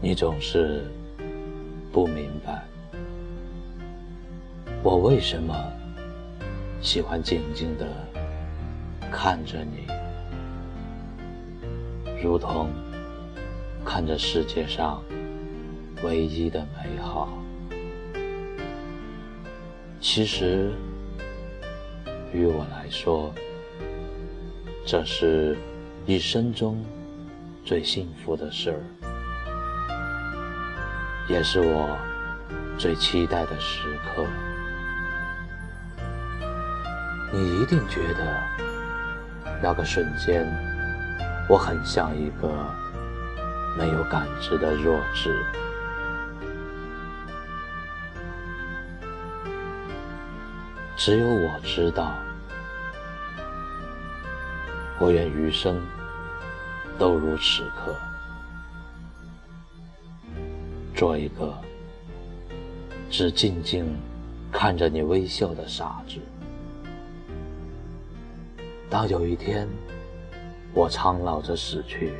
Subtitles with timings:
[0.00, 0.84] 你总是
[1.90, 2.62] 不明白，
[4.82, 5.54] 我为什么
[6.80, 7.86] 喜欢静静的
[9.10, 9.86] 看着你，
[12.22, 12.70] 如同
[13.84, 15.02] 看着世界上
[16.04, 17.32] 唯一的美好。
[19.98, 20.72] 其实，
[22.32, 23.32] 于我来说，
[24.84, 25.56] 这是
[26.04, 26.84] 一生中
[27.64, 29.05] 最幸福的事儿。
[31.28, 31.98] 也是我
[32.78, 34.24] 最期待的时刻。
[37.32, 38.40] 你一定觉得
[39.62, 40.46] 那个瞬间，
[41.48, 42.48] 我很像一个
[43.76, 45.44] 没有感知的弱智。
[50.96, 52.14] 只有我知道，
[54.98, 55.80] 我愿余生
[56.98, 57.94] 都如此刻。
[60.96, 61.54] 做一个
[63.10, 63.86] 只静静
[64.50, 66.18] 看着你微笑的傻子。
[68.88, 69.68] 当有一天
[70.72, 72.14] 我苍老着死去，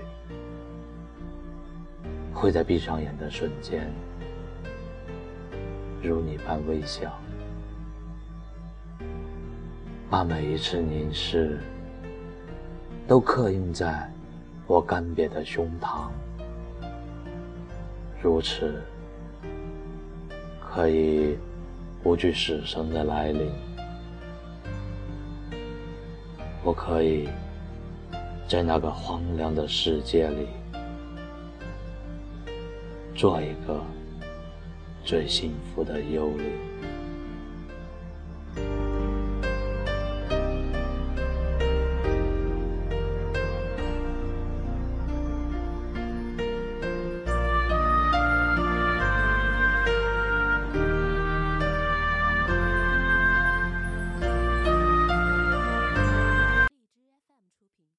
[2.34, 3.91] 会在闭上眼的瞬间，
[6.02, 7.18] 如你般微笑，
[10.11, 11.58] 把每一次凝视
[13.08, 14.11] 都刻印在
[14.66, 16.11] 我干瘪的胸膛。
[18.22, 18.83] 如此，
[20.61, 21.36] 可以
[22.03, 23.50] 不惧死神的来临。
[26.64, 27.28] 我可以
[28.48, 30.48] 在那个荒凉的世界里，
[33.14, 33.81] 做一个
[35.05, 36.46] 最幸福的幽灵。